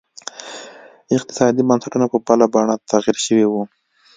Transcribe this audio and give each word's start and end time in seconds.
اقتصادي 1.17 1.61
بنسټونه 1.69 2.05
په 2.13 2.17
بله 2.27 2.45
بڼه 2.53 2.75
تغیر 2.91 3.17
شوي 3.25 3.45
وو. 3.47 3.63